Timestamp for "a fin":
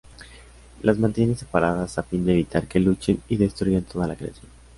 1.99-2.25